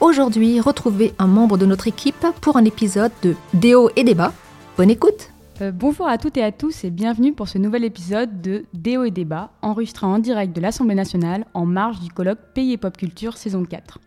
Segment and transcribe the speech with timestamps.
[0.00, 4.32] Aujourd'hui, retrouvez un membre de notre équipe pour un épisode de Déo et débat.
[4.76, 5.30] Bonne écoute
[5.60, 9.04] Euh, bonjour à toutes et à tous et bienvenue pour ce nouvel épisode de Déo
[9.04, 12.96] et débat, enregistré en direct de l'Assemblée nationale en marge du colloque Pays et Pop
[12.96, 14.00] Culture saison 4.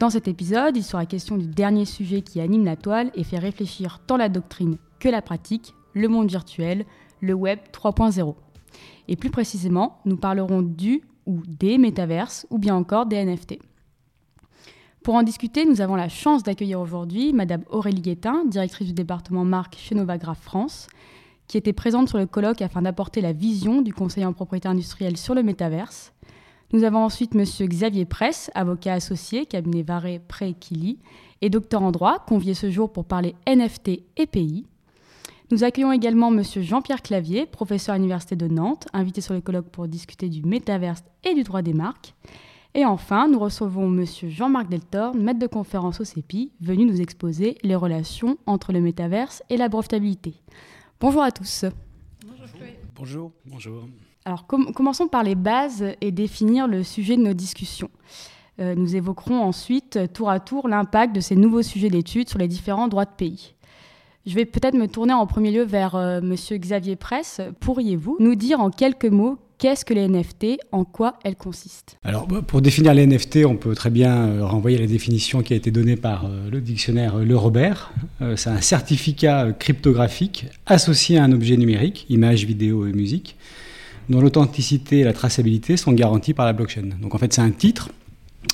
[0.00, 3.38] Dans cet épisode, il sera question du dernier sujet qui anime la toile et fait
[3.38, 6.84] réfléchir tant la doctrine que la pratique, le monde virtuel,
[7.20, 8.34] le web 3.0.
[9.06, 13.60] Et plus précisément, nous parlerons du ou des métaverses ou bien encore des NFT.
[15.06, 19.44] Pour en discuter, nous avons la chance d'accueillir aujourd'hui Madame Aurélie Guettin, directrice du département
[19.44, 20.88] marque chez Novagraph France,
[21.46, 25.16] qui était présente sur le colloque afin d'apporter la vision du conseiller en propriété industrielle
[25.16, 26.12] sur le métaverse.
[26.72, 30.98] Nous avons ensuite Monsieur Xavier Presse, avocat associé, cabinet Varé Pré Kili,
[31.40, 34.66] et docteur en droit, convié ce jour pour parler NFT et pays.
[35.52, 39.68] Nous accueillons également Monsieur Jean-Pierre Clavier, professeur à l'Université de Nantes, invité sur le colloque
[39.68, 42.12] pour discuter du métaverse et du droit des marques.
[42.78, 47.56] Et enfin, nous recevons Monsieur Jean-Marc Deltor, maître de conférence au CEPI, venu nous exposer
[47.62, 50.34] les relations entre le métaverse et la brevetabilité.
[51.00, 51.64] Bonjour à tous.
[52.94, 53.32] Bonjour.
[53.46, 53.84] Bonjour.
[54.26, 57.88] Alors, com- commençons par les bases et définir le sujet de nos discussions.
[58.60, 62.48] Euh, nous évoquerons ensuite, tour à tour, l'impact de ces nouveaux sujets d'études sur les
[62.48, 63.54] différents droits de pays.
[64.26, 67.40] Je vais peut-être me tourner en premier lieu vers euh, Monsieur Xavier Presse.
[67.60, 71.98] Pourriez-vous nous dire en quelques mots qu'est-ce que les NFT, en quoi elles consistent?
[72.04, 75.42] Alors, bah, pour définir les NFT, on peut très bien euh, renvoyer à la définition
[75.42, 77.92] qui a été donnée par euh, le dictionnaire euh, Le Robert.
[78.36, 83.36] C'est un certificat cryptographique associé à un objet numérique, image, vidéo et musique,
[84.08, 86.90] dont l'authenticité et la traçabilité sont garanties par la blockchain.
[87.00, 87.90] Donc, en fait, c'est un titre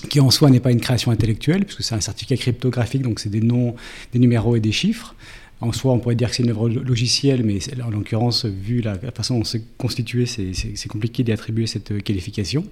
[0.08, 3.28] qui en soi n'est pas une création intellectuelle, puisque c'est un certificat cryptographique, donc c'est
[3.28, 3.74] des noms,
[4.12, 5.14] des numéros et des chiffres.
[5.62, 8.96] En soi, on pourrait dire que c'est une œuvre logicielle, mais en l'occurrence, vu la
[9.14, 12.64] façon dont c'est constitué, c'est- compliqué d'y attribuer cette euh, qualification.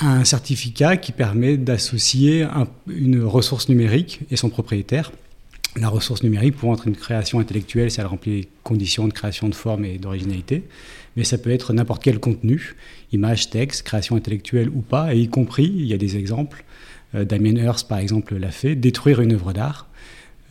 [0.00, 5.12] Un certificat qui permet d'associer un- une ressource numérique et son propriétaire.
[5.76, 9.54] La ressource numérique pouvant être une création intellectuelle elle remplit les conditions de création de
[9.54, 10.62] forme et d'originalité,
[11.16, 12.76] mais ça peut être n'importe quel contenu,
[13.12, 16.64] image, texte, création intellectuelle ou pas, et y compris, il y a des exemples,
[17.14, 19.88] euh, Damien Hirst par exemple l'a fait, détruire une œuvre d'art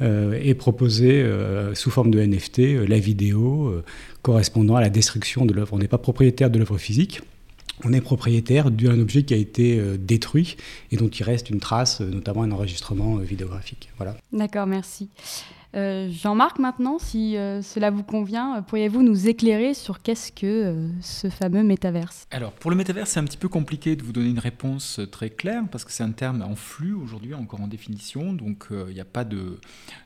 [0.02, 3.84] euh, et proposer euh, sous forme de NFT euh, la vidéo euh,
[4.22, 5.74] correspondant à la destruction de l'œuvre.
[5.74, 7.22] On n'est pas propriétaire de l'œuvre physique,
[7.84, 10.58] on est propriétaire d'un objet qui a été euh, détruit
[10.92, 13.90] et dont il reste une trace, euh, notamment un enregistrement euh, vidéographique.
[13.98, 14.16] Voilà.
[14.32, 15.10] D'accord, merci.
[15.76, 20.88] Euh, Jean-Marc, maintenant, si euh, cela vous convient, euh, pourriez-vous nous éclairer sur qu'est-ce que
[21.02, 22.28] ce fameux métaverse?
[22.32, 25.30] Alors, pour le métavers, c'est un petit peu compliqué de vous donner une réponse très
[25.30, 28.34] claire parce que c'est un terme en flux aujourd'hui, encore en définition.
[28.34, 29.60] Donc, il n'y a pas de,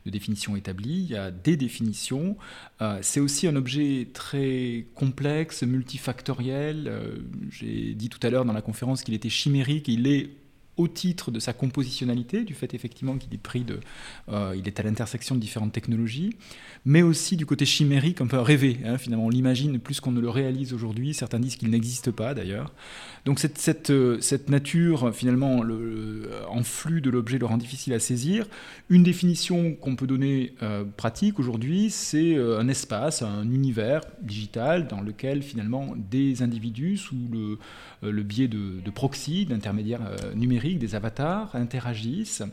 [0.06, 2.38] définition établie, il y a des définitions.
[3.01, 6.91] C'est aussi un objet très complexe, multifactoriel.
[7.50, 9.88] J'ai dit tout à l'heure dans la conférence qu'il était chimérique.
[9.88, 10.29] Il est
[10.77, 13.79] au titre de sa compositionnalité, du fait effectivement qu'il est pris de,
[14.29, 16.35] euh, il est à l'intersection de différentes technologies,
[16.85, 18.77] mais aussi du côté chimérique, un peu rêvé.
[18.85, 21.13] hein, finalement, on l'imagine plus qu'on ne le réalise aujourd'hui.
[21.13, 22.71] Certains disent qu'il n'existe pas d'ailleurs.
[23.25, 25.77] Donc cette, cette, euh, cette nature, finalement, le,
[26.21, 28.47] le- en flux de l'objet le rend difficile à saisir.
[28.89, 34.88] Une définition qu'on peut donner euh, pratique aujourd'hui, c'est euh, un espace, un univers digital
[34.88, 37.57] dans lequel finalement des individus sous le,
[38.03, 40.33] euh, le biais de, de proxy, d'intermédiaires euh,
[40.75, 42.44] des avatars, interagissent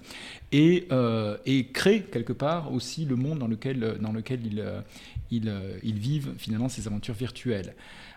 [0.52, 4.80] et, euh, et créent quelque part aussi le monde dans lequel, euh,
[5.32, 7.74] euh, ils vivent finalement ces aventures virtuelles.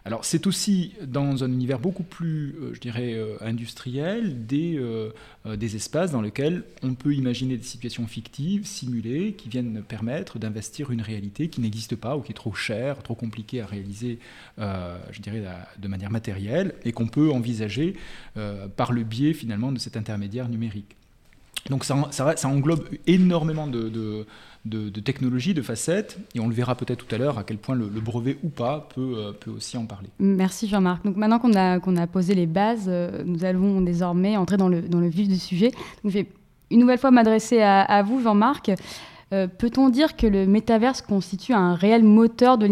[0.07, 5.11] Alors c'est aussi dans un univers beaucoup plus, euh, euh, industriel, des, euh,
[5.57, 10.91] des espaces dans lesquels on peut imaginer des situations fictives, simulées, qui viennent permettre d'investir
[10.91, 14.19] une réalité qui n'existe pas ou qui est trop chère, trop compliquée à réaliser,
[14.57, 17.95] de manière matérielle, et qu'on peut envisager
[18.77, 20.95] par le biais finalement de cet intermédiaire numérique.
[21.69, 24.25] Donc ça, ça- ça englobe énormément de, de,
[24.65, 27.57] de- de technologies, de facettes, et on le verra peut-être tout à l'heure à quel
[27.57, 30.09] point le, le brevet ou pas peut, euh, peut aussi en parler.
[30.19, 31.03] Merci Jean-Marc.
[31.05, 34.69] Donc maintenant qu'on a, qu'on a posé les bases, euh, nous allons désormais entrer dans
[34.69, 35.71] le, dans le vif du sujet.
[35.71, 36.27] Donc, je vais
[36.71, 38.71] une nouvelle fois m'adresser à, à vous Jean-Marc.
[39.33, 42.65] Euh, Peut-on dire que le métaverse constitue un réel moteur de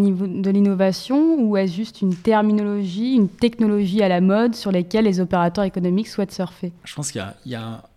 [0.51, 5.63] l'innovation ou est-ce juste une terminologie, une technologie à la mode sur lesquelles les opérateurs
[5.65, 6.71] économiques souhaitent surfer?
[6.83, 7.94] Je pense qu'il y a, il y a- on-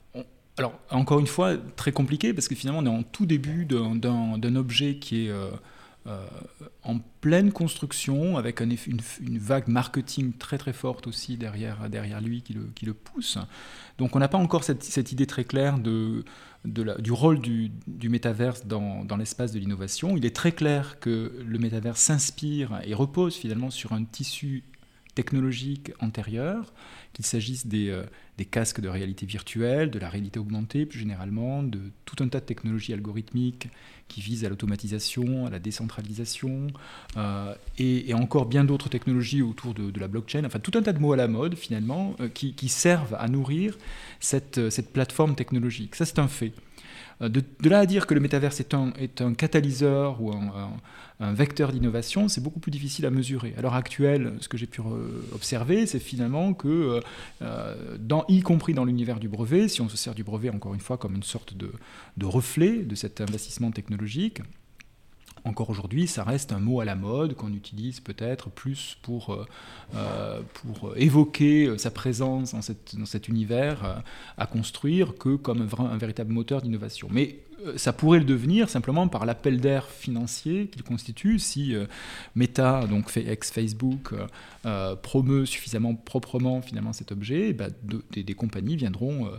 [0.58, 4.56] alors, encore une fois, très compliqué parce que finalement, on est en tout début d'un
[4.56, 5.50] objet qui est euh,
[6.06, 6.26] euh,
[6.82, 11.78] en pleine construction, avec un, une, vague marketing très très forte aussi derrière,
[12.22, 13.38] lui qui le, pousse.
[13.99, 19.04] Donc, on n'a pas encore cette, idée très claire du rôle du, du métaverse dans,
[19.04, 20.16] dans l'espace de l'innovation.
[20.16, 24.64] Il est très clair que le métaverse s'inspire et repose finalement sur un tissu
[25.19, 26.73] technologique antérieur,
[27.12, 28.05] qu'il s'agisse des, euh,
[28.37, 32.38] des, casques de réalité virtuelle, de la réalité augmentée plus généralement, de tout un tas
[32.38, 33.67] de technologies algorithmiques
[34.06, 36.69] qui visent à l'automatisation, à la décentralisation,
[37.17, 41.00] euh, et, encore bien d'autres technologies autour de, la blockchain, enfin tout un tas de
[41.00, 43.76] mots à la mode finalement, euh, qui, qui, servent à nourrir
[44.21, 45.97] cette, cette plateforme technologique.
[45.97, 46.53] Ça c'est un fait.
[47.20, 52.29] De, de, là à dire que le métaverse est un, catalyseur ou un, vecteur d'innovation,
[52.29, 53.53] c'est beaucoup plus difficile à mesurer.
[53.59, 54.81] À l'heure actuelle, ce que j'ai pu
[55.35, 57.00] observer, c'est finalement que, euh,
[57.43, 60.81] euh, y compris dans l'univers du brevet, si on se sert du brevet encore une
[60.81, 64.43] fois comme une sorte de reflet de cet investissement technologique,
[65.49, 69.47] encore aujourd'hui, ça reste un mot à la mode qu'on utilise peut-être plus pour, euh,
[69.95, 70.41] euh
[70.97, 74.03] évoquer sa présence dans, cet univers
[74.37, 77.09] à construire que comme un, un véritable moteur d'innovation.
[77.11, 81.87] Mais euh, ça pourrait le devenir simplement par l'appel d'air financier qu'il constitue si euh,
[82.34, 84.14] Meta, donc ex-Facebook,
[84.64, 87.69] euh, promeut suffisamment proprement finalement cet objet, bah,
[88.12, 89.31] des, compagnies viendront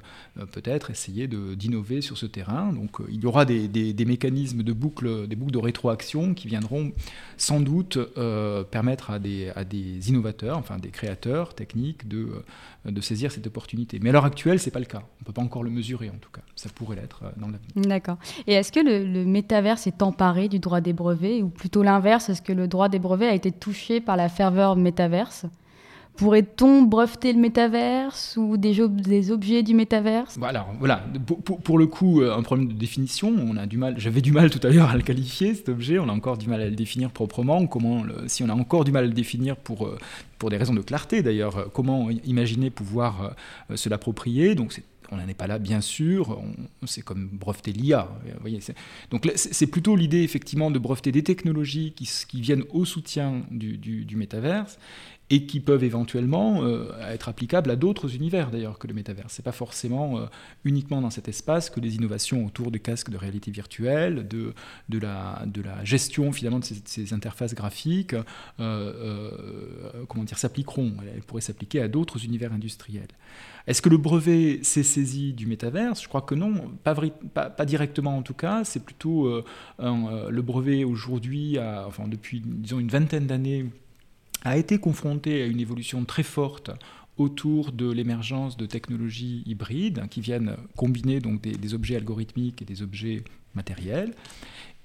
[0.51, 2.73] peut-être essayer d'innover sur ce terrain.
[2.73, 6.91] Donc il y aura des, mécanismes de boucle, des boucles de rétroaction qui viendront
[7.37, 7.97] sans doute
[8.71, 12.43] permettre à des, innovateurs, enfin des créateurs techniques de,
[13.01, 13.99] saisir cette opportunité.
[14.01, 15.03] Mais à l'heure actuelle, c'est pas le cas.
[15.21, 16.41] On peut pas encore le mesurer en tout cas.
[16.55, 17.69] Ça pourrait l'être dans l'avenir.
[17.75, 18.08] D'accord.
[18.47, 22.29] Et est-ce que le, le métaverse est emparé du droit des brevets ou plutôt l'inverse
[22.29, 25.45] Est-ce que le droit des brevets a été touché par la ferveur métaverse?
[26.19, 30.35] Pourrait-on breveter le métaverse ou des, des objets du métaverse?
[30.37, 31.01] Voilà, voilà.
[31.25, 33.33] Pour, pour, le coup, euh, un problème de définition.
[33.39, 33.95] On a du mal.
[33.97, 35.97] J'avais du mal tout à l'heure à le qualifier cet objet.
[35.97, 37.65] On a encore du mal à le définir proprement.
[37.67, 39.97] Comment, si on a encore du mal à le définir pour euh,
[40.39, 43.33] pour des raisons de clarté d'ailleurs, euh, comment imaginer pouvoir
[43.75, 46.41] se l'approprier Donc c'est on n'en est pas là, bien sûr.
[46.85, 48.09] C'est comme breveter l'IA.
[49.11, 54.05] Donc c'est plutôt l'idée, effectivement, de breveter des technologies qui, viennent au soutien du, du,
[54.05, 54.77] du métaverse
[55.31, 59.33] et qui peuvent éventuellement euh, être applicables à d'autres univers d'ailleurs que le métaverse.
[59.33, 60.25] C'est pas forcément euh,
[60.63, 64.53] uniquement dans cet espace que les innovations autour des casques de réalité virtuelle, de,
[64.89, 68.15] de, la, de la gestion finalement de ces, ces interfaces graphiques,
[68.59, 69.31] euh,
[70.07, 70.93] comment dire, s'appliqueront.
[71.13, 73.07] Elles pourraient s'appliquer à d'autres univers industriels.
[73.67, 76.01] Est-ce que le brevet s'est saisi du métaverse?
[76.01, 76.53] Je crois que non,
[76.83, 76.95] pas,
[77.33, 78.63] pas, pas, directement en tout cas.
[78.63, 79.43] C'est plutôt
[79.77, 83.67] le brevet aujourd'hui, enfin depuis disons une vingtaine d'années
[84.43, 86.71] a été confronté à une évolution très forte
[87.17, 92.65] autour de l'émergence de technologies hybrides qui viennent combiner donc des, des, objets algorithmiques et
[92.65, 93.23] des objets
[93.55, 94.13] matériels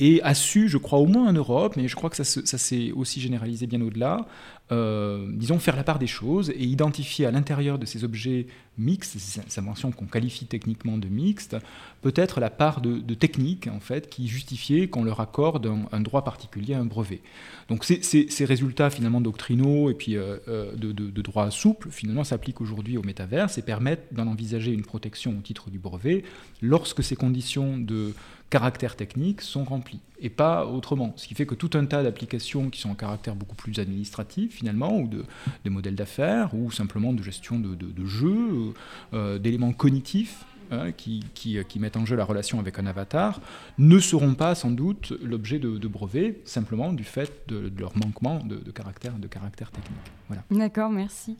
[0.00, 2.92] et a su, je crois au moins en Europe, mais je crois que ça, s'est
[2.92, 4.26] aussi généralisé bien au-delà,
[4.72, 8.46] euh, disons, faire la part des choses et identifier à l'intérieur de ces objets
[8.76, 11.56] mixtes, ces inventions qu'on qualifie techniquement de mixtes,
[12.02, 16.74] peut-être la part de, technique en fait qui justifiait qu'on leur accorde un, droit particulier
[16.74, 17.20] à un brevet.
[17.68, 22.24] Donc ces, résultats finalement doctrinaux et puis euh, euh de, de, de, droit souple finalement
[22.24, 26.24] s'appliquent aujourd'hui au métaverse et permettent d'en envisager une protection au titre du brevet
[26.60, 28.12] lorsque ces conditions de
[28.54, 29.64] caractère technique sont
[30.20, 31.12] et pas autrement.
[31.16, 34.54] Ce qui fait que tout un tas d'applications qui sont en caractère beaucoup plus administratif
[34.54, 35.24] finalement, ou de,
[35.70, 38.74] modèles d'affaires, ou simplement de gestion de, jeux,
[39.12, 43.40] euh, d'éléments cognitifs, Hein, qui, qui, mettent en jeu la relation avec un avatar
[43.78, 48.40] ne seront pas sans doute l'objet de, brevets, simplement du fait de, de leur manquement
[48.44, 49.98] de, caractère, de caractère technique.
[50.28, 50.42] Voilà.
[50.50, 51.36] D'accord, merci.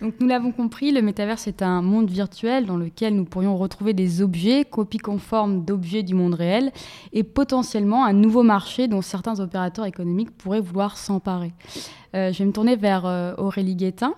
[0.00, 3.94] Donc nous l'avons compris, le métaverse est un monde virtuel dans lequel nous pourrions retrouver
[3.94, 6.72] des objets, copies conformes d'objets du monde réel,
[7.12, 11.52] et potentiellement un nouveau marché dont certains opérateurs économiques pourraient vouloir s'emparer.
[12.16, 14.14] Euh, je vais me tourner vers euh, Aurélie Guettin.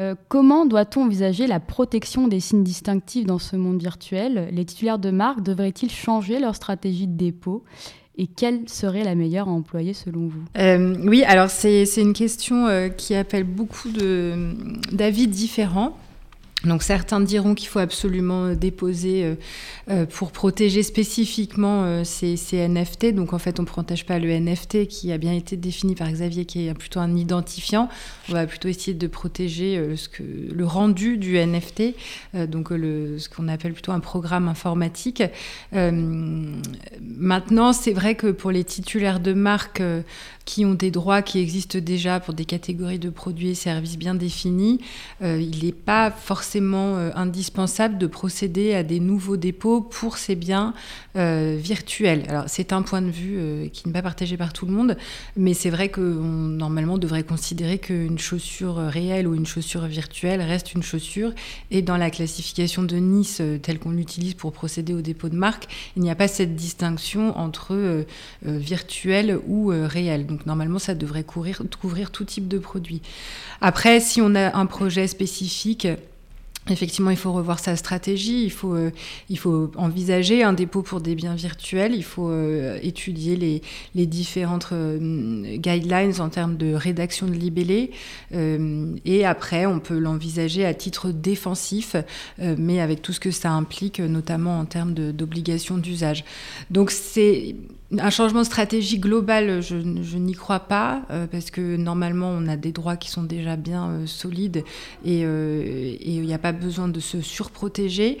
[0.00, 4.48] Euh, comment doit-on envisager la protection des signes distinctifs dans ce monde virtuel?
[4.50, 7.64] Les titulaires de marque devraient-ils changer leur stratégie de dépôt?
[8.16, 10.42] Et quelle serait la meilleure à employer selon vous?
[11.08, 13.90] Oui, alors c'est une question qui appelle beaucoup
[14.90, 15.96] d'avis différents.
[16.64, 19.34] Donc certains diront qu'il faut absolument euh, déposer euh,
[19.90, 23.14] euh, pour protéger spécifiquement ces, ces, NFT.
[23.14, 26.10] Donc en fait, on ne protège pas le NFT qui a bien été défini par
[26.10, 27.88] Xavier, qui est plutôt un identifiant.
[28.28, 31.94] On va plutôt essayer de protéger ce que, le rendu du NFT,
[32.48, 35.22] donc le, ce qu'on appelle plutôt un programme informatique.
[35.72, 36.62] maintenant,
[37.72, 39.82] c'est vrai que pour les titulaires de marque
[40.48, 44.14] qui ont des droits qui existent déjà pour des catégories de produits et services bien
[44.14, 44.80] définis,
[45.20, 50.72] il n'est pas forcément indispensable de procéder à des nouveaux dépôts pour ces biens
[51.14, 52.24] virtuels.
[52.28, 54.96] Alors c'est un point de vue qui n'est pas partagé par tout le monde,
[55.36, 60.40] mais c'est vrai que normalement on devrait considérer qu'une chaussure réelle ou une chaussure virtuelle
[60.40, 61.32] reste une chaussure
[61.70, 65.66] et dans la classification de Nice telle qu'on l'utilise pour procéder au dépôt de marque,
[65.94, 68.04] il n'y a pas cette distinction entre euh,
[68.46, 70.26] euh, virtuel ou euh, réel.
[70.46, 71.62] Normalement, ça devrait couvrir,
[72.10, 73.02] tout type de produit.
[73.60, 75.88] Après, si on a un projet spécifique,
[76.70, 78.90] Effectivement, il faut revoir sa stratégie, il faut, euh,
[79.30, 83.62] il faut envisager un dépôt pour des biens virtuels, il faut euh, étudier les,
[83.94, 87.90] les différentes euh, guidelines en termes de rédaction de libellé,
[88.30, 91.96] et après, on peut l'envisager à titre défensif,
[92.38, 96.24] mais avec tout ce que ça implique, notamment en termes d'obligation d'usage.
[96.70, 97.56] Donc, c'est
[97.96, 99.76] un changement de stratégie global, je,
[100.18, 103.88] n'y crois pas, euh, parce que normalement, on a des droits qui sont déjà bien
[103.88, 104.62] euh, solides
[105.06, 108.18] et euh, il n'y a pas besoin de se surprotéger.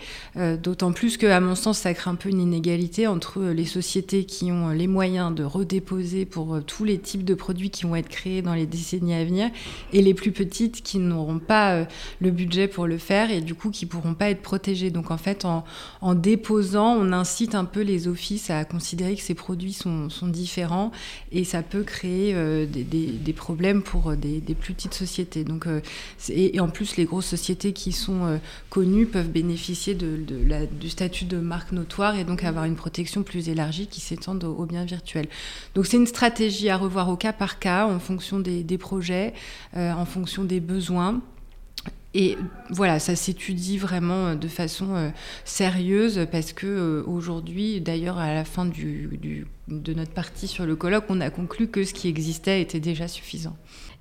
[0.62, 4.52] D'autant plus qu'à mon sens, ça crée un peu une inégalité entre les sociétés qui
[4.52, 8.40] ont les moyens de redéposer pour tous les types de produits qui vont être créés
[8.40, 9.50] dans les décennies à venir
[9.92, 11.86] et les plus petites qui n'auront pas
[12.20, 14.90] le budget pour le faire et du coup qui ne pourront pas être protégées.
[14.90, 19.34] Donc en fait, en déposant, on incite un peu les offices à considérer que ces
[19.34, 20.92] produits sont, différents
[21.32, 25.44] et ça peut créer euh, des, problèmes pour euh, des, plus petites sociétés.
[25.44, 25.80] Donc, euh,
[26.28, 31.72] et, en plus, les grosses sociétés qui sont connues peuvent bénéficier du statut de marque
[31.72, 35.28] notoire et donc avoir une protection plus élargie qui s'étend aux, biens virtuels.
[35.74, 39.34] Donc c'est une stratégie à revoir au cas par cas en fonction des, projets,
[39.74, 41.20] en fonction des besoins.
[42.14, 42.38] Et
[42.70, 45.10] voilà, ça s'étudie vraiment euh, de façon euh,
[45.44, 51.04] sérieuse parce que euh, aujourd'hui, d'ailleurs, à la fin de notre partie sur le colloque,
[51.10, 53.56] on a conclu que ce qui existait était déjà suffisant.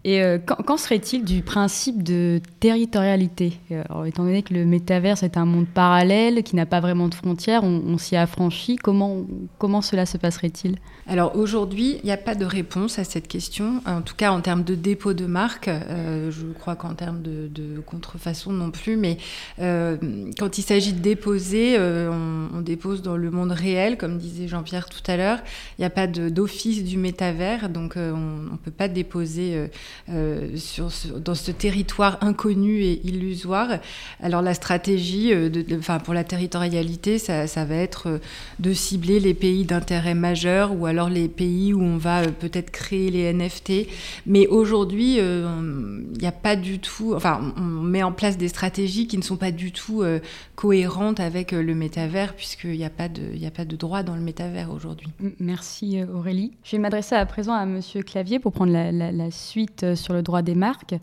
[0.06, 3.60] Et qu'en serait-il du principe de territorialité?
[4.06, 7.66] Étant donné que le métaverse est un monde parallèle qui n'a pas vraiment de frontières,
[7.66, 9.26] on, s'y affranchit, comment,
[9.58, 10.78] comment cela se passerait-il?
[11.10, 14.42] Alors aujourd'hui, il n'y a pas de réponse à cette question, en tout cas en
[14.42, 15.70] termes de dépôt de marque.
[15.70, 19.18] je crois qu'en termes de, contrefaçon non plus, mais
[19.60, 19.96] euh,
[20.38, 22.12] quand il s'agit de déposer, euh,
[22.54, 25.40] on, dépose dans le monde réel, comme disait Jean-Pierre tout à l'heure.
[25.78, 29.70] Il n'y a pas d'office du métavers, donc euh, on ne peut pas déposer
[30.08, 33.80] dans ce territoire inconnu et illusoire.
[34.22, 35.32] Alors la stratégie,
[35.78, 38.20] enfin, pour la territorialité, ça, ça, va être
[38.60, 43.12] de cibler les pays d'intérêt majeur ou alors les pays où on va peut-être créer
[43.12, 43.88] les NFT.
[44.26, 49.08] Mais aujourd'hui, il n'y a pas du tout, enfin, on met en place des stratégies
[49.08, 50.20] qui ne sont pas du tout euh,
[50.56, 54.16] cohérentes avec euh, le métavers, puisqu'il n'y a, pas de, a pas de droit dans
[54.16, 55.10] le métavers aujourd'hui.
[55.40, 56.54] Merci euh, Aurélie.
[56.64, 60.42] Je vais m'adresser à présent à Monsieur Clavier pour prendre la, suite sur le droit
[60.42, 60.96] des marques.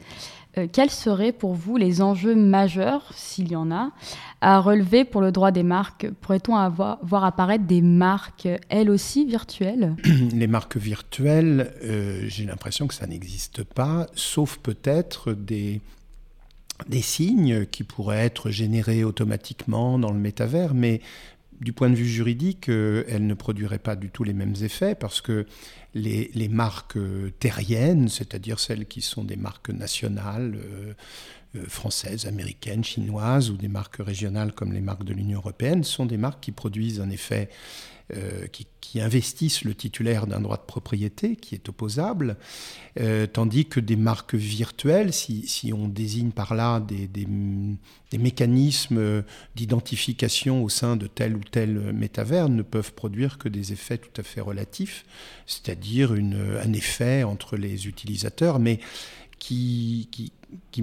[0.72, 3.90] Quels seraient pour vous les enjeux majeurs, s'il y en a,
[4.40, 6.08] à relever pour le droit des marques?
[6.20, 9.96] Pourrait-on voir apparaître des marques, elles aussi, virtuelles?
[10.32, 11.72] Les marques virtuelles,
[12.26, 15.80] j'ai l'impression que ça n'existe pas, sauf peut-être des
[16.88, 21.00] des signes qui pourraient être générés automatiquement dans le métavers, mais
[21.60, 24.94] du point de vue juridique, euh, elles ne produiraient pas du tout les mêmes effets
[24.94, 25.46] parce que
[25.94, 26.98] les, marques
[27.38, 30.94] terriennes, c'est-à-dire celles qui sont des marques nationales, euh, euh,
[31.68, 36.16] françaises, américaines, chinoises ou des marques régionales comme les marques de l'Union européenne, sont des
[36.16, 37.48] marques qui produisent un effet
[38.12, 38.66] euh, qui,
[39.00, 42.36] investissent le titulaire d'un droit de propriété qui est opposable,
[43.00, 47.26] euh, tandis que des marques virtuelles, si, on désigne par là des,
[48.16, 49.24] mécanismes
[49.56, 54.20] d'identification au sein de tel ou tel métavers, ne peuvent produire que des effets tout
[54.20, 55.04] à fait relatifs,
[55.46, 58.78] c'est-à-dire un effet entre les utilisateurs, mais
[59.44, 60.32] qui, qui,
[60.70, 60.80] qui,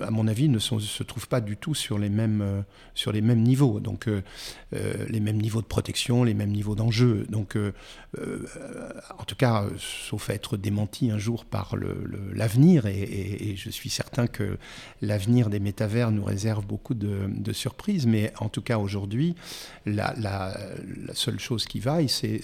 [0.00, 3.20] à mon avis, ne se trouvent pas du tout sur les mêmes, euh, sur les
[3.20, 3.78] mêmes niveaux.
[3.78, 4.22] Donc, euh,
[4.74, 7.24] euh, les mêmes niveaux de protection, les mêmes niveaux d'enjeu.
[7.28, 7.56] Donc,
[8.16, 11.76] en tout cas, sauf être démenti un jour par
[12.32, 14.58] l'avenir, et, je suis certain que
[15.00, 19.36] l'avenir des métavers nous réserve beaucoup de, surprises, mais en tout cas, aujourd'hui,
[19.86, 20.56] la,
[21.12, 22.42] seule chose qui vaille, c'est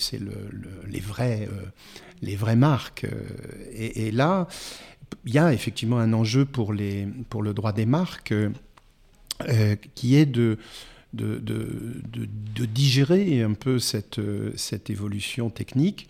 [0.89, 1.49] les, vrais,
[2.23, 3.07] les vraies marques.
[3.73, 4.47] Et là,
[5.25, 10.59] il y a effectivement un enjeu pour, le droit des marques euh, qui est de,
[11.13, 14.21] digérer un peu cette,
[14.57, 16.09] cette évolution technique.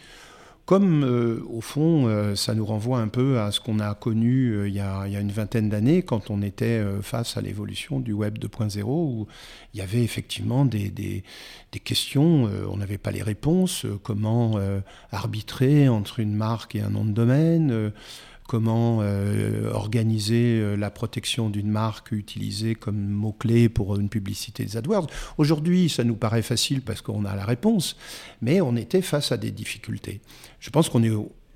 [0.70, 4.52] Comme euh, au fond, euh, ça nous renvoie un peu à ce qu'on a connu
[4.52, 8.38] euh, il, y a, une vingtaine d'années quand on était face à l'évolution du Web
[8.38, 9.26] 2.0, où
[9.74, 11.24] il y avait effectivement des
[11.82, 14.60] questions, on n'avait pas les réponses, comment
[15.10, 17.90] arbitrer entre une marque et un nom de domaine
[18.50, 24.76] comment euh, organiser euh, la protection d'une marque utilisée comme mot-clé pour une publicité des
[24.76, 25.06] AdWords.
[25.38, 27.96] Aujourd'hui, ça nous paraît facile parce qu'on a la réponse,
[28.42, 30.20] mais on était face à des difficultés.
[30.58, 31.12] Je pense qu'on est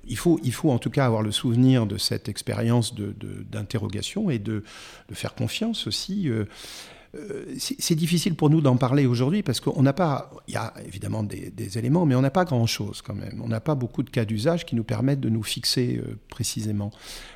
[0.07, 4.31] il faut, il faut en tout cas avoir le souvenir de cette expérience d'interrogation de,
[4.31, 4.63] et de,
[5.09, 6.29] de, faire confiance aussi.
[6.29, 6.45] Euh,
[7.57, 11.23] c'est difficile pour nous d'en parler aujourd'hui parce qu'on n'a pas, il y a évidemment
[11.23, 13.41] des, éléments, mais on n'a pas grand-chose quand même.
[13.43, 16.91] On n'a pas beaucoup de cas d'usage qui nous permettent de nous fixer euh, précisément.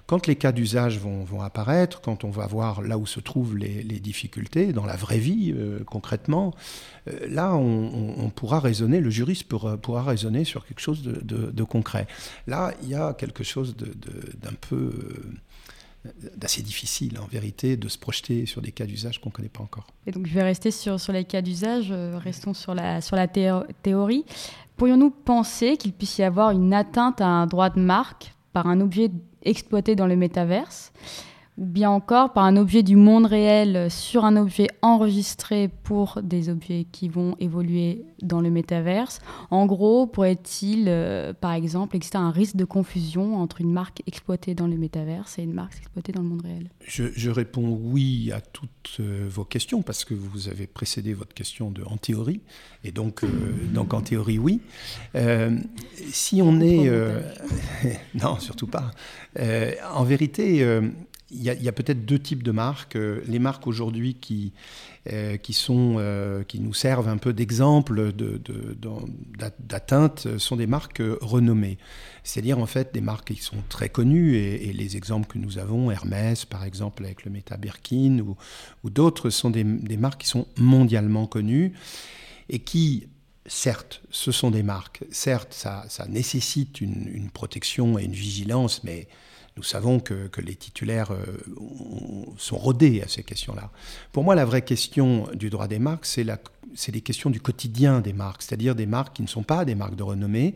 [0.05, 3.83] Quand les cas d'usage vont, apparaître, quand on va voir là où se trouvent les,
[3.99, 6.53] difficultés, dans la vraie vie euh, concrètement,
[7.27, 12.07] là on, pourra raisonner, le juriste pourra, raisonner sur quelque chose de, concret.
[12.47, 14.91] Là, il y a quelque chose d'un peu
[16.35, 19.63] d'assez difficile en vérité de se projeter sur des cas d'usage qu'on ne connaît pas
[19.63, 19.87] encore.
[20.07, 23.15] Et donc je vais rester sur, sur les cas d'usage, euh, restons sur la, sur
[23.15, 24.25] la théorie.
[24.77, 28.79] Pourrions-nous penser qu'il puisse y avoir une atteinte à un droit de marque par un
[28.79, 29.11] objet
[29.43, 30.93] exploité dans le métaverse?
[31.59, 36.87] Bien encore par un objet du monde réel sur un objet enregistré pour des objets
[36.91, 39.19] qui vont évoluer dans le métaverse.
[39.51, 44.55] En gros, pourrait-il, euh, par exemple, exister un risque de confusion entre une marque exploitée
[44.55, 46.69] dans le métaverse et une marque exploitée dans le monde réel?
[46.85, 51.69] Je, réponds oui à toutes euh, vos questions parce que vous avez précédé votre question
[51.71, 52.41] de en théorie,
[52.83, 53.27] et donc, euh,
[53.73, 54.61] donc en théorie oui.
[56.11, 56.89] si on est...
[58.15, 58.91] non, surtout pas.
[59.93, 60.63] en vérité
[61.31, 62.95] il y a, peut-être deux types de marques.
[62.95, 64.51] Euh, les marques aujourd'hui qui,
[65.11, 68.11] euh, qui, euh, qui nous servent un peu d'exemple
[69.59, 71.77] d'atteinte sont des marques renommées.
[72.23, 75.91] C'est-à-dire en fait des marques qui sont très connues et, les exemples que nous avons,
[75.91, 78.19] Hermès par exemple avec le Meta Birkin
[78.83, 81.73] ou, d'autres, sont des, marques qui sont mondialement connues
[82.49, 83.07] et qui
[83.45, 88.83] certes, ce sont des marques, certes, ça, ça nécessite une, une, protection et une vigilance,
[88.83, 89.07] mais
[89.59, 91.25] nous savons que, les titulaires euh,
[92.37, 93.71] sont rodés à ces questions-là.
[94.13, 96.23] Pour moi, la vraie question du droit des marques, c'est
[96.93, 99.97] les questions du quotidien des marques, c'est-à-dire des marques qui ne sont pas des marques
[99.97, 100.55] de renommée,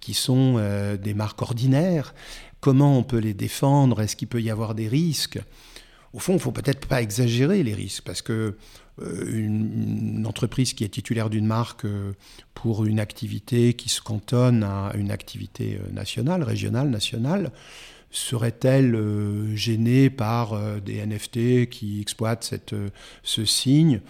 [0.00, 2.12] qui sont euh, des marques ordinaires.
[2.58, 4.00] Comment on peut les défendre?
[4.00, 5.38] Est-ce qu'il peut y avoir des risques?
[6.12, 8.56] Au fond, il ne faut peut-être pas exagérer les risques, parce que
[9.00, 11.86] euh, une, entreprise qui est titulaire d'une marque
[12.54, 17.52] pour une activité qui se cantonne à une activité nationale, régionale, nationale,
[18.10, 22.88] serait-elle euh, gênée par euh, des NFT qui exploitent euh,
[23.22, 24.00] ce signe?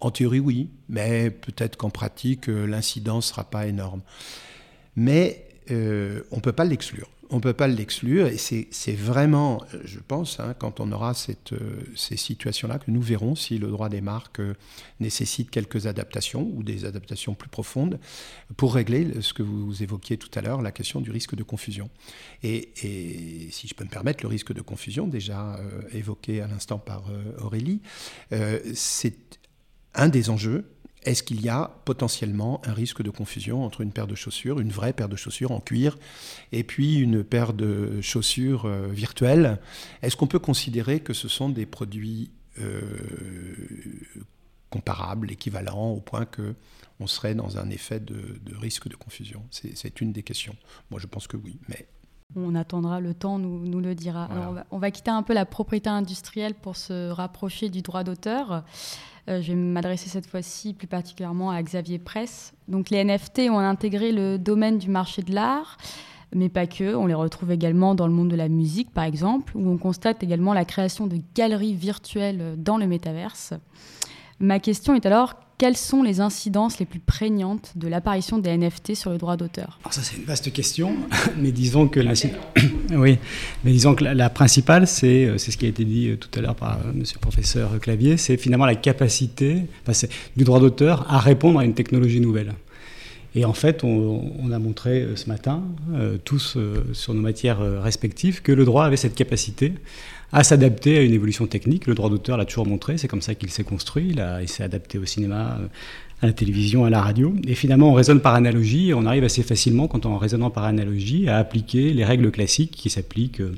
[0.00, 4.02] En théorie, oui, mais peut-être qu'en pratique, l'incidence ne sera pas énorme.
[4.94, 9.98] Mais on ne peut pas l'exclure on ne peut pas l'exclure, et c'est vraiment, je
[9.98, 14.00] pense, hein, quand on aura euh, ces situations-là, que nous verrons si le droit des
[14.00, 14.54] marques euh,
[15.00, 17.98] nécessite quelques adaptations ou des adaptations plus profondes
[18.56, 21.90] pour régler ce que vous évoquiez tout à l'heure, la question du risque de confusion.
[22.42, 22.70] Et,
[23.50, 27.04] si je peux me permettre, le risque de confusion, déjà euh, évoqué à l'instant par
[27.40, 27.80] Aurélie,
[28.74, 29.38] c'est
[29.94, 30.64] un des enjeux
[31.06, 34.70] est-ce qu'il y a potentiellement un risque de confusion entre une paire de chaussures, une
[34.70, 35.96] vraie paire de chaussures en cuir,
[36.50, 39.58] et puis une paire de chaussures euh, virtuelles?
[40.02, 42.82] Est-ce qu'on peut considérer que ce sont des produits euh,
[44.68, 46.54] comparables, équivalents, au point que
[46.98, 49.42] on serait dans un effet de, risque de confusion?
[49.50, 50.56] C'est une des questions.
[50.90, 51.86] Moi, je pense que oui, mais
[52.34, 54.24] on attendra, le temps nous, le dira.
[54.24, 57.82] Alors, on, va, on, va, quitter un peu la propriété industrielle pour se rapprocher du
[57.82, 58.64] droit d'auteur.
[59.28, 62.52] Euh, je vais m'adresser cette fois-ci plus particulièrement à Xavier Presse.
[62.68, 65.78] Donc les NFT ont intégré le domaine du marché de l'art,
[66.34, 66.94] mais pas que.
[66.94, 70.22] On les retrouve également dans le monde de la musique, par exemple, où on constate
[70.22, 73.54] également la création de galeries virtuelles dans le métaverse.
[74.38, 78.94] Ma question est alors, quelles sont les incidences les plus prégnantes de l'apparition des NFT
[78.94, 79.78] sur le droit d'auteur?
[79.82, 80.96] Alors ça c'est une vaste question,
[81.38, 82.00] mais disons que
[82.94, 83.18] oui,
[83.64, 86.28] mais disons que la, principale c'est euh, c'est ce qui a été dit euh, tout
[86.38, 89.62] à l'heure par euh, Monsieur le professeur Clavier, c'est finalement la capacité
[90.36, 92.52] du droit d'auteur à répondre à une technologie nouvelle.
[93.34, 95.62] Et en fait, on, a montré ce matin,
[96.24, 96.56] tous
[96.94, 99.74] sur nos matières respectives, que le droit avait cette capacité
[100.32, 101.86] à s'adapter à une évolution technique.
[101.86, 104.14] Le droit d'auteur l'a toujours montré, c'est comme ça qu'il s'est construit.
[104.40, 105.66] Il, s'est adapté au cinéma, euh,
[106.22, 107.34] à la télévision, à la radio.
[107.46, 110.64] Et finalement, on raisonne par analogie et on arrive assez facilement, quand on raisonnant par
[110.64, 113.54] analogie, à appliquer les règles classiques qui s'appliquent euh,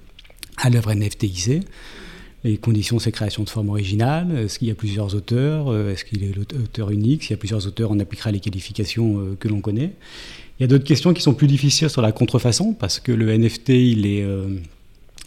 [0.57, 1.61] à l'œuvre NFTisée
[2.44, 6.04] les conditions de ces créations de forme originale, est-ce qu'il y a plusieurs auteurs, est-ce
[6.04, 9.61] qu'il est l'auteur unique, s'il y a plusieurs auteurs, on appliquera les qualifications que l'on
[9.61, 9.94] connaît.
[10.59, 13.37] Il y a d'autres questions qui sont plus difficiles sur la contrefaçon, parce que le
[13.37, 14.24] NFT, il est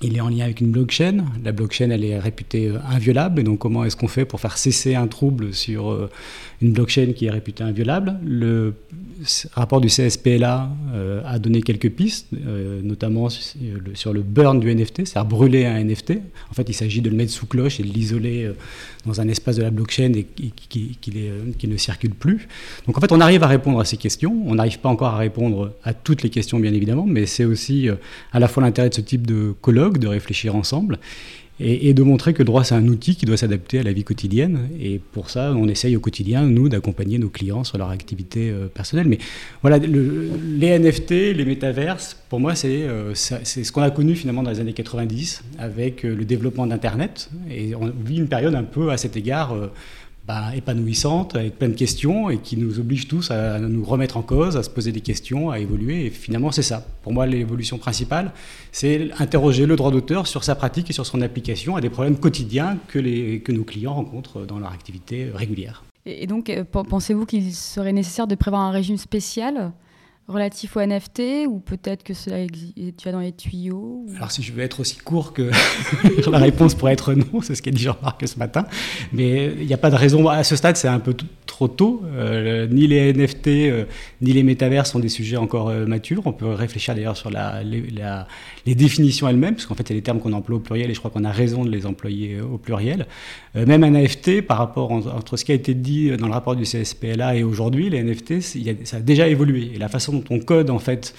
[0.02, 1.26] il est en lien avec une blockchain.
[1.44, 3.40] La blockchain, elle est réputée euh, inviolable.
[3.40, 6.10] Et donc, comment est-ce qu'on fait pour faire cesser un trouble sur euh,
[6.62, 8.74] une blockchain qui est réputée inviolable Le
[9.54, 12.28] rapport du CSPLA euh, a donné quelques pistes,
[12.84, 16.14] notamment sur le burn du NFT, c'est-à-dire brûler un NFT.
[16.50, 18.52] En fait, il s'agit de le mettre sous cloche et de l'isoler
[19.06, 22.48] dans un espace de la blockchain et ne circule plus.
[22.88, 24.44] Donc, en fait, on arrive à répondre à ces questions.
[24.46, 27.90] On n'arrive pas encore à répondre à toutes les questions, bien évidemment, mais c'est aussi
[28.32, 31.00] à la fois l'intérêt de ce type de colloque de réfléchir ensemble
[31.64, 34.04] et, de montrer que le droit, c'est un outil qui doit s'adapter à la vie
[34.04, 34.70] quotidienne.
[34.80, 38.68] Et pour ça, on essaye au quotidien, nous, d'accompagner nos clients sur leur activité euh,
[38.68, 39.08] personnelle.
[39.08, 39.20] Mais
[39.62, 44.52] voilà, les NFT, les métaverses, pour moi, c'est euh, ce qu'on a connu finalement dans
[44.52, 47.30] les années 90 avec euh, le développement d'Internet.
[47.50, 49.56] Et on vit une période un peu à cet égard
[50.28, 54.22] bah, épanouissante, avec plein de questions, et qui nous oblige tous à nous remettre en
[54.22, 56.06] cause, à se poser des questions, à évoluer.
[56.06, 56.86] Et finalement, c'est ça.
[57.02, 58.32] Pour moi, l'évolution principale,
[58.72, 62.18] c'est interroger le droit d'auteur sur sa pratique et sur son application à des problèmes
[62.18, 65.84] quotidiens que, les, que nos clients rencontrent dans leur activité régulière.
[66.06, 69.72] Et donc, euh, pensez-vous qu'il serait nécessaire de prévoir un régime spécial
[70.32, 72.38] relatif au NFT ou peut-être que cela
[72.98, 75.52] tu as dans les tuyaux Alors si je veux être aussi court que
[76.32, 78.66] la réponse pourrait être non, c'est ce qu'a dit Jean-Marc ce matin,
[79.12, 80.28] mais il n'y a pas de raison.
[80.28, 81.16] À ce stade, c'est un peu
[81.62, 82.02] trop tôt.
[82.16, 83.86] Euh, ni les NFT euh,
[84.22, 86.24] ni les métavers sont des sujets encore euh, matures.
[86.26, 90.34] On peut réfléchir d'ailleurs sur les définitions elles-mêmes, parce qu'en fait, a des termes qu'on
[90.34, 93.06] emploie au pluriel et je crois qu'on a raison de les employer au pluriel.
[93.56, 96.64] même un NFT, par rapport entre ce qui a été dit dans le rapport du
[96.64, 98.42] CSPLA et aujourd'hui, les NFT,
[98.84, 99.72] ça a déjà évolué.
[99.76, 101.14] Et la façon dont on code, en fait,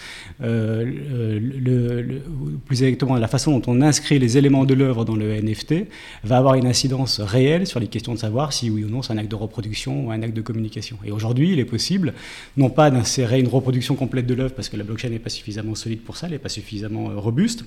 [2.67, 5.87] plus exactement la façon dont on inscrit les éléments de l'œuvre dans le NFT,
[6.25, 9.13] va avoir une incidence réelle sur les questions de savoir si oui ou non c'est
[9.13, 10.99] un acte de reproduction ou un acte de communication.
[11.05, 12.15] Et aujourd'hui, il est possible,
[12.57, 15.75] non pas d'insérer une reproduction complète de l'œuvre parce que la blockchain n'est pas suffisamment
[15.75, 17.65] solide pour ça, elle n'est pas suffisamment euh, robuste,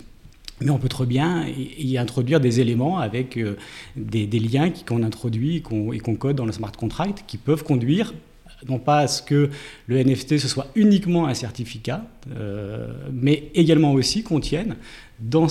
[0.61, 3.57] mais on peut très bien y introduire des éléments avec euh,
[3.95, 8.13] des, liens qu'on introduit et qu'on code dans le smart contract qui peuvent conduire
[8.67, 9.49] non pas à ce que
[9.87, 14.77] le NFT ce soit uniquement un certificat, euh, mais également aussi contienne
[15.19, 15.47] dans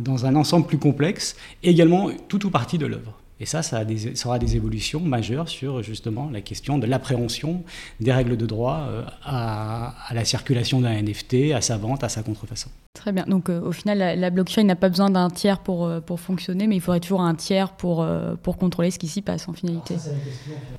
[0.00, 3.18] dans un ensemble plus complexe également tout ou partie de l'œuvre.
[3.40, 3.84] Et ça, ça,
[4.26, 7.64] aura des évolutions majeures sur justement la question de l'appréhension
[7.98, 12.22] des règles de droit euh, à, la circulation d'un NFT, à sa vente, à sa
[12.22, 12.70] contrefaçon.
[12.94, 13.24] Très bien.
[13.26, 16.68] Donc euh, au final, la, blockchain n'a pas besoin d'un tiers pour, euh, pour fonctionner,
[16.68, 18.06] mais il faudrait toujours un tiers pour,
[18.44, 19.96] pour contrôler ce qui s'y passe en finalité.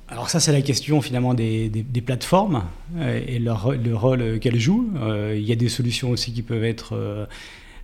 [0.08, 2.64] Alors ça, c'est la, question finalement des, des, plateformes
[2.98, 4.90] et leur, le rôle qu'elles jouent.
[5.34, 7.28] il y a des solutions aussi qui peuvent être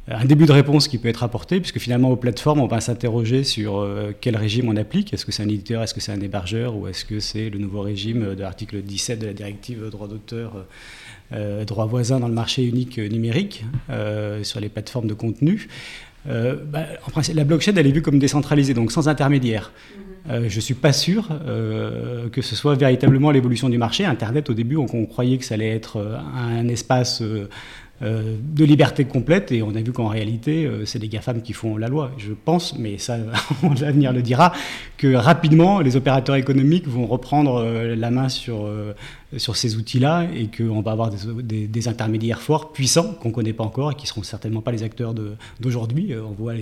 [0.08, 3.44] un début de réponse qui peut être apporté, puisque finalement aux plateformes, on va s'interroger
[3.44, 5.14] sur euh, quel régime on applique.
[5.14, 7.58] Est-ce que c'est un éditeur, est-ce que c'est un hébergeur, ou est-ce que c'est le
[7.60, 10.66] nouveau régime de l'article 17 de la directive droit d'auteur,
[11.32, 15.68] euh, droit voisin dans le marché unique numérique euh, sur les plateformes de contenu.
[16.24, 19.72] Bah, en principe, la blockchain, elle est vue comme décentralisée, donc sans intermédiaire.
[20.28, 21.30] je ne suis pas sûr
[22.30, 24.04] que ce soit véritablement l'évolution du marché.
[24.04, 27.24] Internet, au début, on, on, croyait que ça allait être un espace
[28.02, 31.52] euh, de liberté complète, et on a vu qu'en réalité, euh, c'est les GAFAM qui
[31.52, 32.10] font la loi.
[32.18, 33.16] Je pense, mais ça,
[33.80, 34.52] l'avenir le dira,
[34.96, 38.68] que rapidement, les opérateurs économiques vont reprendre euh, la main sur
[39.36, 43.64] sur ces outils-là et qu'on va avoir des, intermédiaires forts, puissants, qu'on ne connaît pas
[43.64, 45.14] encore et qui ne seront certainement pas les acteurs
[45.60, 46.12] d'aujourd'hui.
[46.12, 46.54] Euh, on voit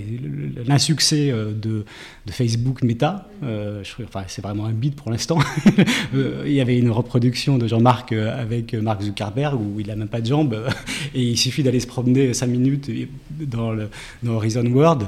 [0.65, 1.85] l'insuccès euh, de,
[2.25, 3.27] de, Facebook Meta.
[3.43, 5.39] Euh, enfin, c'est vraiment un bid pour l'instant.
[6.13, 10.21] il y avait une reproduction de Jean-Marc avec Mark Zuckerberg où il n'a même pas
[10.21, 10.55] de jambes
[11.13, 12.91] et il suffit d'aller se promener 5 minutes
[13.39, 13.89] dans, le,
[14.23, 15.07] dans Horizon World.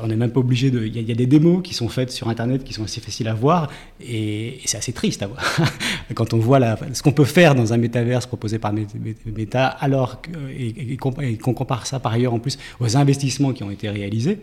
[0.00, 0.84] On n'est même pas obligé de.
[0.84, 3.34] Il y, a des démos qui sont faites sur Internet qui sont assez faciles à
[3.34, 5.42] voir et, c'est assez triste à voir.
[6.14, 10.96] Quand on voit la, qu'on peut faire dans un métaverse proposé par Meta, alors et,
[10.96, 11.12] qu'on
[11.52, 14.40] compare ça par ailleurs en plus aux investissements qui ont été réalisés,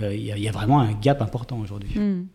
[0.00, 1.98] euh, il y, a vraiment un gap important aujourd'hui.
[1.98, 2.26] Hmm.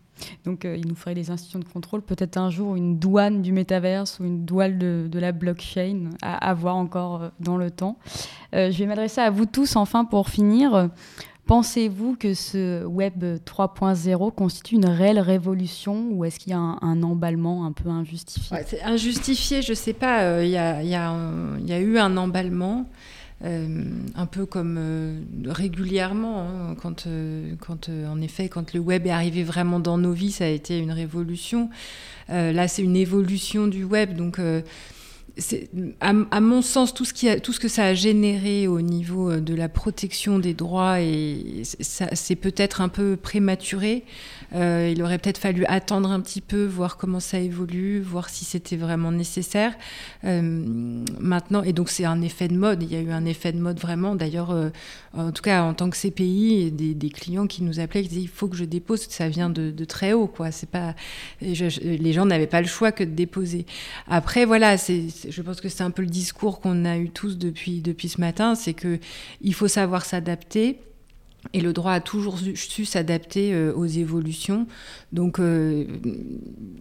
[0.44, 3.52] Donc euh, il nous faudrait des institutions de contrôle, peut-être un jour une douane du
[3.52, 7.98] métaverse ou une douane de, la blockchain à, avoir encore euh, dans le temps.
[8.52, 10.90] je vais m'adresser à vous tous enfin pour finir.
[11.46, 17.02] Pensez-vous que ce Web 3.0 constitue une réelle révolution ou est-ce qu'il y a un,
[17.02, 18.56] emballement un peu injustifié?
[18.82, 20.42] Injustifié, je ne sais pas.
[20.42, 22.86] Il y, a, eu un emballement.
[23.44, 29.06] Euh, un peu comme euh, régulièrement, hein, quand, euh, quand en effet, quand le web
[29.06, 31.68] est arrivé vraiment dans nos vies, ça a été une révolution.
[32.28, 34.40] là, c'est une évolution du web, donc
[36.00, 38.80] à, à, mon sens, tout ce, qui a, tout ce que ça a généré au
[38.80, 44.04] niveau euh, de la protection des droits, et c'est peut-être un peu prématuré.
[44.54, 48.44] Euh, il aurait peut-être fallu attendre un petit peu, voir comment ça évolue, voir si
[48.44, 49.74] c'était vraiment nécessaire.
[50.24, 50.40] Euh,
[51.18, 52.82] maintenant, et donc c'est un effet de mode.
[52.82, 54.14] Il y a eu un effet de mode vraiment.
[54.14, 54.70] D'ailleurs, euh,
[55.16, 58.28] en tout cas en tant que CPI, des, clients qui nous appelaient, qui disaient il
[58.28, 59.02] faut que je dépose.
[59.08, 60.50] Ça vient de, de très haut, quoi.
[60.50, 60.94] C'est pas
[61.40, 63.66] les gens n'avaient pas le choix que de déposer.
[64.08, 67.38] Après, voilà, c'est, je pense que c'est un peu le discours qu'on a eu tous
[67.38, 68.98] depuis depuis ce matin, c'est que
[69.40, 70.78] il faut savoir s'adapter.
[71.52, 74.66] Et le droit a toujours su s'adapter euh, aux évolutions.
[75.12, 75.84] Donc euh,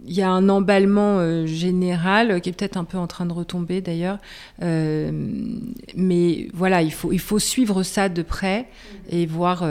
[0.06, 3.34] il y a un emballement euh, général qui est peut-être un peu en train de
[3.34, 4.20] retomber d'ailleurs.
[4.62, 8.68] mais voilà, il faut, il faut suivre ça de près
[9.10, 9.64] et voir,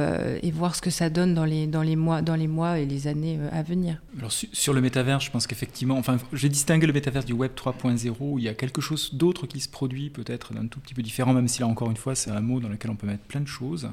[0.42, 2.87] et voir ce que ça donne dans les, dans les, mois, dans les mois et
[2.87, 4.00] les années à venir.
[4.18, 8.14] Alors sur le métavers, je pense qu'effectivement, enfin, j'ai distingué le métavers du Web 3.0
[8.20, 11.02] où il y a quelque chose d'autre qui se produit peut-être d'un tout petit peu
[11.02, 13.24] différent, même si là encore une fois c'est un mot dans lequel on peut mettre
[13.24, 13.88] plein de choses.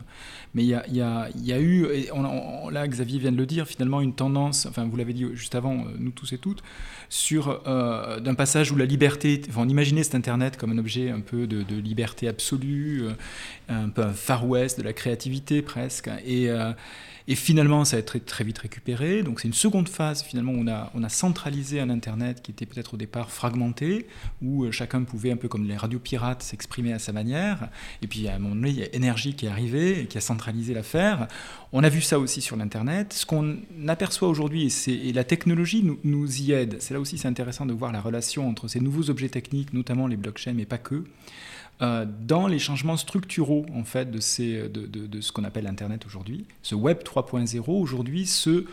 [0.54, 3.32] Mais il y a, y a, il y a eu, et on, là Xavier vient
[3.32, 6.34] de le dire, finalement une tendance, enfin vous l'avez dit juste avant, euh, nous tous
[6.34, 6.62] et toutes,
[7.10, 11.10] sur euh, d'un passage où la liberté, enfin, on imaginait cet Internet comme un objet
[11.10, 13.12] un peu de, liberté absolue, euh,
[13.68, 16.50] un peu un Far West de la créativité presque, et
[17.30, 19.22] et finalement, ça a été très, vite récupéré.
[19.22, 22.96] Donc c'est une seconde phase, finalement, où on a, centralisé un Internet qui était peut-être
[22.96, 24.08] au départ fragmenté,
[24.42, 27.70] où euh, chacun pouvait, un peu comme les radios pirates, s'exprimer à sa manière.
[28.02, 30.18] Et puis à un moment donné, il y a Énergie qui est arrivé et qui
[30.18, 31.28] a centralisé l'affaire.
[31.72, 33.14] On a vu ça aussi sur l'Internet.
[33.14, 37.28] Ce qu'on aperçoit aujourd'hui, et, et, la technologie nous, nous y aide, c'est aussi c'est
[37.28, 40.78] intéressant de voir la relation entre ces nouveaux objets techniques, notamment les blockchains, mais pas
[40.78, 41.04] que,
[41.82, 46.44] euh, dans les changements structuraux en fait de, ce qu'on appelle Internet aujourd'hui.
[46.62, 48.66] Ce Web 3.0 aujourd'hui se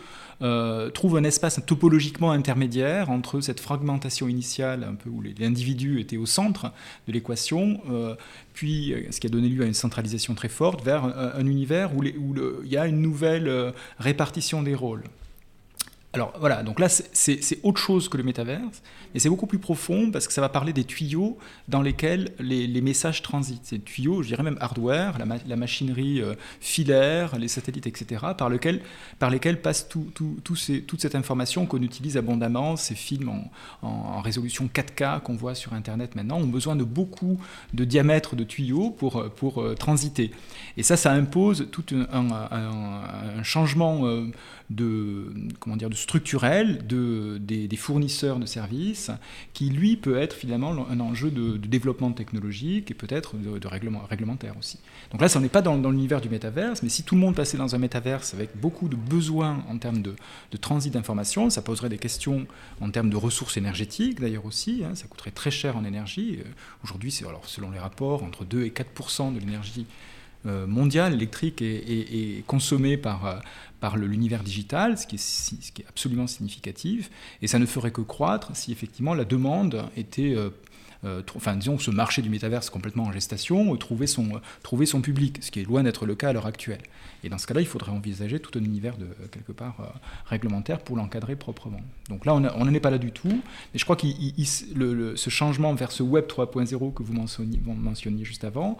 [0.42, 6.16] euh, trouve un espace topologiquement intermédiaire entre cette fragmentation initiale, un peu où l'individu était
[6.16, 6.72] au centre
[7.06, 8.16] de l'équation, euh,
[8.54, 12.02] puis ce qui a donné lieu à une centralisation très forte, vers un, univers où,
[12.02, 15.04] il y a une nouvelle répartition des rôles.
[16.16, 18.82] Alors voilà, donc là c'est autre chose que le métaverse,
[19.14, 21.36] et c'est beaucoup plus profond parce que ça va parler des tuyaux
[21.68, 23.66] dans lesquels les, messages transitent.
[23.66, 29.60] Ces tuyaux, je dirais même hardware, la, machinerie euh, filaire, les satellites, etc., par, lesquels
[29.60, 32.76] passe toute cette information qu'on utilise abondamment.
[32.76, 33.30] Ces films
[33.82, 37.38] en, résolution 4K qu'on voit sur Internet maintenant ont besoin de beaucoup
[37.74, 40.30] de diamètres de tuyaux pour, pour euh, transiter.
[40.78, 44.06] Et ça, ça impose tout un, changement.
[44.06, 44.30] Euh,
[44.70, 49.10] de, comment dire, de structurel de, des, fournisseurs de services,
[49.54, 54.54] qui lui peut être finalement un enjeu de, développement technologique et peut-être de, règlement, réglementaire
[54.56, 54.78] aussi.
[55.10, 57.58] Donc là, ça n'est pas dans, l'univers du métaverse, mais si tout le monde passait
[57.58, 60.14] dans un métaverse avec beaucoup de besoins en termes de,
[60.60, 62.46] transit d'informations, ça poserait des questions
[62.80, 66.38] en termes de ressources énergétiques d'ailleurs aussi, hein, ça coûterait très cher en énergie.
[66.38, 66.48] Euh,
[66.84, 69.86] aujourd'hui, c'est alors selon les rapports entre 2 et 4% de l'énergie
[70.46, 73.38] euh, mondiale électrique est, consommée par, euh,
[73.86, 77.08] par l'univers digital, ce qui, est, qui est absolument significatif,
[77.40, 80.50] et ça ne ferait que croître si effectivement la demande était euh,
[81.36, 85.00] enfin disons ce marché du métaverse complètement en gestation, euh, trouver, son, euh, trouver son
[85.00, 86.80] public, ce qui est loin d'être le cas à l'heure actuelle.
[87.24, 89.94] Et dans ce cas-là, il faudrait envisager tout un univers de quelque part
[90.26, 91.80] réglementaire pour l'encadrer proprement.
[92.08, 95.74] Donc là, on n'en est pas là du tout, mais je crois que ce changement
[95.74, 98.78] vers ce Web 3.0 que vous mentionniez, mentionniez juste avant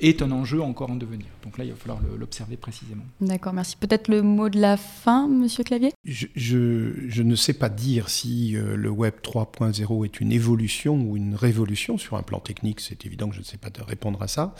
[0.00, 1.26] est un enjeu encore en devenir.
[1.42, 3.02] Donc là, il va falloir l'observer précisément.
[3.20, 3.76] D'accord, merci.
[3.76, 5.92] Peut-être le mot de la fin, Monsieur Clavier?
[6.04, 11.19] Je, je, je, ne sais pas dire si le Web 3.0 est une évolution une
[11.34, 14.28] révolution sur un plan technique, c'est évident que je ne sais pas te répondre à
[14.28, 14.54] ça.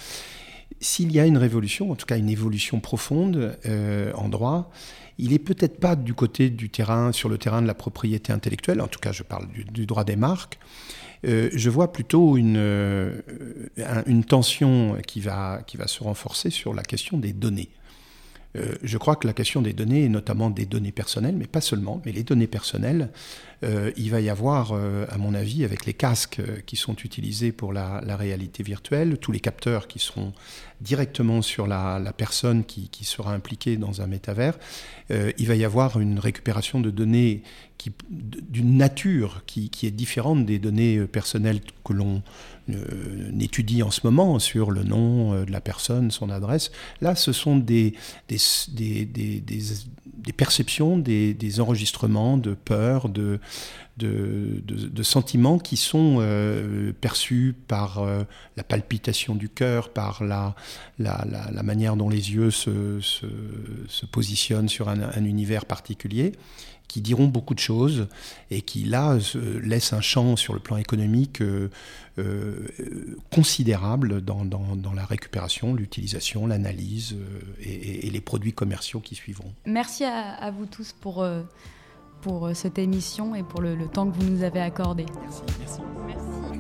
[0.80, 4.70] S'il y a une révolution, en tout cas une évolution profonde euh, en droit,
[5.18, 8.80] il est peut-être pas du côté du terrain, sur le terrain de la propriété intellectuelle,
[8.80, 10.58] en tout cas je parle du, droit des marques,
[11.26, 13.20] euh, je vois plutôt une, euh,
[14.06, 17.68] une tension qui va, qui va se renforcer sur la question des données.
[18.54, 22.02] Je crois que la question des données, et notamment des données personnelles, mais pas seulement,
[22.04, 23.10] mais les données personnelles,
[23.62, 26.94] euh, il va y avoir, euh, à mon avis, avec les casques euh, qui sont
[26.96, 30.32] utilisés pour la, réalité virtuelle, tous les capteurs qui seront
[30.80, 34.58] directement sur la, personne qui, sera impliquée dans un métavers,
[35.10, 37.42] il va y avoir une récupération de données
[38.10, 42.22] d'une nature qui, est différente des données personnelles que l'on
[43.40, 46.70] étudie en ce moment sur le nom de la personne, son adresse.
[47.00, 47.94] Là, ce sont des,
[48.28, 48.38] des,
[49.06, 49.44] des,
[50.20, 53.40] des perceptions, des, enregistrements de peur, de,
[53.96, 58.22] de, sentiments qui sont euh, perçus par euh,
[58.56, 60.54] la palpitation du cœur, par la,
[60.98, 66.32] la, manière dont les yeux se, se, positionnent sur un, univers particulier,
[66.90, 68.08] qui diront beaucoup de choses
[68.50, 69.18] et qui là
[69.62, 71.42] laissent un champ sur le plan économique
[73.30, 77.16] considérable dans, la récupération, l'utilisation, l'analyse
[77.62, 79.52] et, les produits commerciaux qui suivront.
[79.66, 81.26] Merci à, vous tous pour,
[82.20, 85.06] pour cette émission et pour le, le, temps que vous nous avez accordé.
[85.22, 85.42] Merci.
[85.58, 85.80] merci.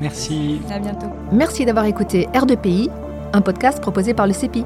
[0.00, 0.60] Merci.
[0.70, 1.08] À bientôt.
[1.30, 2.90] Merci d'avoir écouté R2PI,
[3.32, 4.64] un podcast proposé par le CEPI.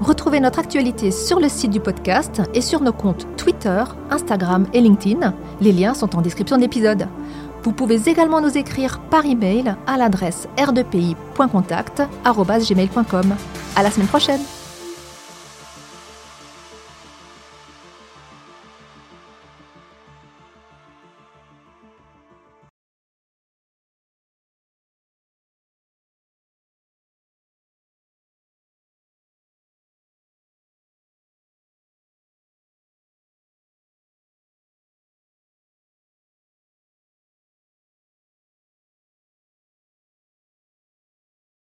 [0.00, 4.80] Retrouvez notre actualité sur le site du podcast et sur nos comptes Twitter, Instagram et
[4.80, 5.32] LinkedIn.
[5.60, 7.08] Les liens sont en description de l'épisode.
[7.62, 13.34] Vous pouvez également nous écrire par email à l'adresse r2pi.contact@gmail.com.
[13.74, 14.40] À la semaine prochaine.